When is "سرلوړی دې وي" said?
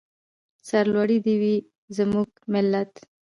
0.67-1.55